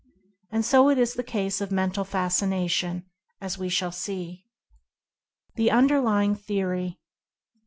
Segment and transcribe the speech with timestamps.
[0.49, 3.05] And so it is in the case of Mental Fascination,
[3.39, 4.45] as we shall see.
[5.53, 6.97] THE UNDERLYING THEORY.